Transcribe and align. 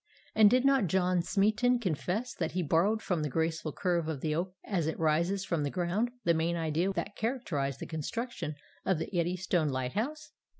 And 0.33 0.49
did 0.49 0.65
not 0.65 0.87
John 0.87 1.21
Smeaton 1.21 1.77
confess 1.77 2.33
that 2.33 2.53
he 2.53 2.63
borrowed 2.63 3.03
from 3.03 3.21
the 3.21 3.29
graceful 3.29 3.71
curve 3.71 4.07
of 4.07 4.21
the 4.21 4.33
oak 4.33 4.55
as 4.63 4.87
it 4.87 4.97
rises 4.97 5.45
from 5.45 5.61
the 5.61 5.69
ground 5.69 6.09
the 6.23 6.33
main 6.33 6.55
idea 6.57 6.91
that 6.93 7.15
characterized 7.15 7.79
the 7.79 7.85
construction 7.85 8.55
of 8.83 8.97
the 8.97 9.15
Eddystone 9.15 9.69
lighthouse? 9.69 10.31